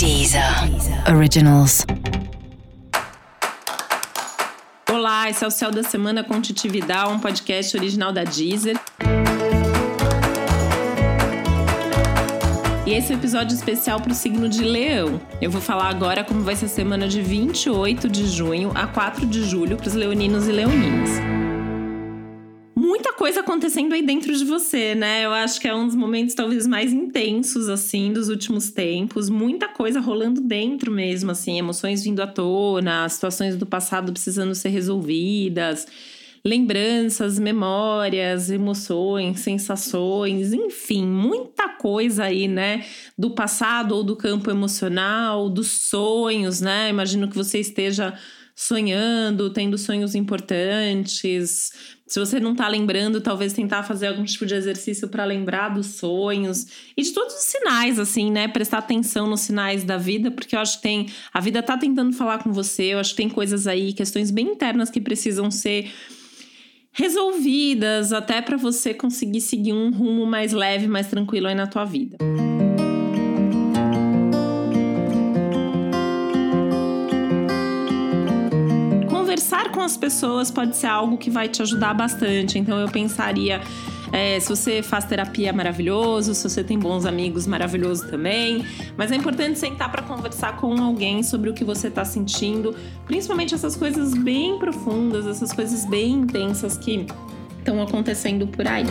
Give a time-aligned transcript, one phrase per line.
[0.00, 0.42] Deezer
[1.14, 1.84] Originals.
[4.90, 8.80] Olá, esse é o Céu da Semana com Titi Vidal, um podcast original da Deezer.
[12.86, 15.20] E esse é um episódio especial para o signo de Leão.
[15.38, 19.26] Eu vou falar agora como vai ser a semana de 28 de junho a 4
[19.26, 21.39] de julho para os leoninos e leoninas
[23.20, 25.26] coisa acontecendo aí dentro de você, né?
[25.26, 29.28] Eu acho que é um dos momentos talvez mais intensos, assim, dos últimos tempos.
[29.28, 34.70] Muita coisa rolando dentro mesmo, assim, emoções vindo à tona, situações do passado precisando ser
[34.70, 35.86] resolvidas,
[36.42, 42.86] lembranças, memórias, emoções, sensações, enfim, muita coisa aí, né?
[43.18, 46.88] Do passado ou do campo emocional, dos sonhos, né?
[46.88, 48.14] Imagino que você esteja
[48.60, 51.72] sonhando, tendo sonhos importantes.
[52.06, 55.86] Se você não tá lembrando, talvez tentar fazer algum tipo de exercício para lembrar dos
[55.94, 58.48] sonhos e de todos os sinais, assim, né?
[58.48, 61.06] Prestar atenção nos sinais da vida, porque eu acho que tem.
[61.32, 64.48] A vida tá tentando falar com você, eu acho que tem coisas aí, questões bem
[64.48, 65.90] internas que precisam ser
[66.92, 71.86] resolvidas até para você conseguir seguir um rumo mais leve, mais tranquilo aí na tua
[71.86, 72.18] vida.
[79.80, 82.58] Com as pessoas pode ser algo que vai te ajudar bastante.
[82.58, 83.62] Então eu pensaria.
[84.12, 86.34] É, se você faz terapia, maravilhoso.
[86.34, 88.62] Se você tem bons amigos, maravilhoso também.
[88.94, 93.54] Mas é importante sentar para conversar com alguém sobre o que você está sentindo, principalmente
[93.54, 97.06] essas coisas bem profundas, essas coisas bem intensas que
[97.58, 98.84] estão acontecendo por aí.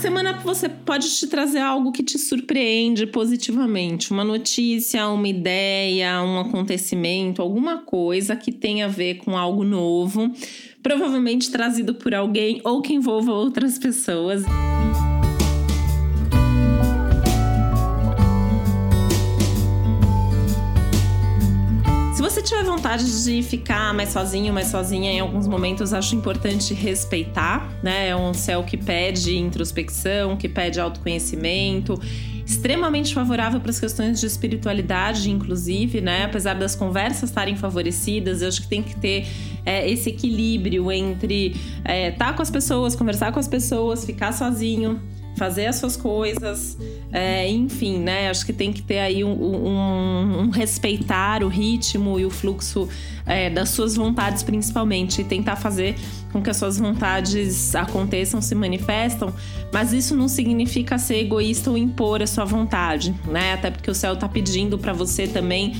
[0.00, 6.40] Semana você pode te trazer algo que te surpreende positivamente, uma notícia, uma ideia, um
[6.40, 10.32] acontecimento, alguma coisa que tenha a ver com algo novo,
[10.82, 14.42] provavelmente trazido por alguém ou que envolva outras pessoas.
[22.30, 27.68] Você tiver vontade de ficar mais sozinho, mais sozinha, em alguns momentos acho importante respeitar,
[27.82, 28.08] né?
[28.08, 32.00] É um céu que pede introspecção, que pede autoconhecimento,
[32.46, 36.24] extremamente favorável para as questões de espiritualidade, inclusive, né?
[36.24, 39.26] Apesar das conversas estarem favorecidas, eu acho que tem que ter
[39.66, 44.32] é, esse equilíbrio entre estar é, tá com as pessoas, conversar com as pessoas, ficar
[44.32, 45.00] sozinho
[45.40, 46.76] fazer as suas coisas,
[47.10, 48.28] é, enfim, né?
[48.28, 52.86] Acho que tem que ter aí um, um, um respeitar o ritmo e o fluxo
[53.24, 55.96] é, das suas vontades, principalmente, e tentar fazer
[56.30, 59.32] com que as suas vontades aconteçam, se manifestam,
[59.72, 63.54] mas isso não significa ser egoísta ou impor a sua vontade, né?
[63.54, 65.74] Até porque o céu tá pedindo para você também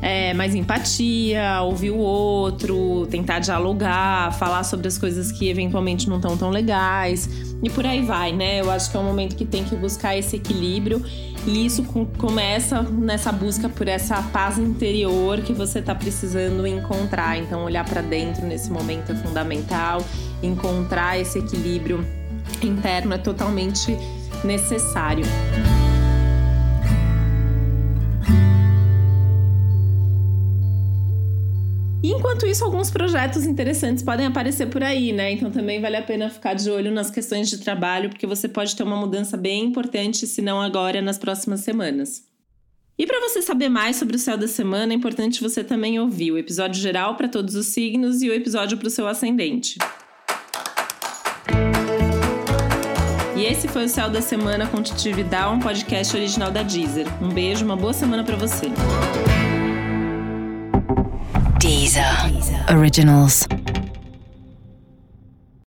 [0.00, 6.16] é, mais empatia, ouvir o outro, tentar dialogar, falar sobre as coisas que eventualmente não
[6.16, 7.28] estão tão legais
[7.62, 8.60] e por aí vai, né?
[8.60, 11.02] Eu acho que é um momento que tem que buscar esse equilíbrio
[11.46, 11.82] e isso
[12.18, 17.38] começa nessa busca por essa paz interior que você está precisando encontrar.
[17.38, 20.04] Então, olhar para dentro nesse momento é fundamental,
[20.42, 22.06] encontrar esse equilíbrio
[22.62, 23.96] interno é totalmente
[24.44, 25.24] necessário.
[32.18, 35.32] Enquanto isso, alguns projetos interessantes podem aparecer por aí, né?
[35.32, 38.74] Então também vale a pena ficar de olho nas questões de trabalho, porque você pode
[38.74, 42.24] ter uma mudança bem importante, se não agora, nas próximas semanas.
[42.98, 46.32] E para você saber mais sobre o céu da semana, é importante você também ouvir
[46.32, 49.78] o episódio geral para todos os signos e o episódio para o seu ascendente.
[53.36, 57.06] E esse foi o Céu da Semana com Titi Vidal, um podcast original da Deezer.
[57.22, 58.66] Um beijo, uma boa semana para você.
[61.88, 62.68] Deezer.
[62.68, 63.46] Originals.